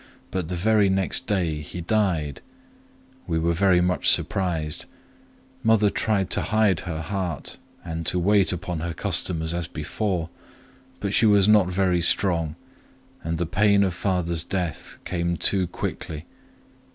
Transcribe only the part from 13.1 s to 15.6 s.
and the pain of father's death came